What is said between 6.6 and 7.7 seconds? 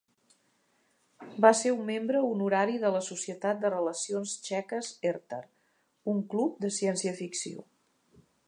de ciència ficció.